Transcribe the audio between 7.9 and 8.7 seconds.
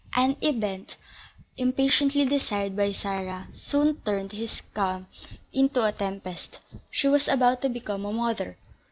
a mother.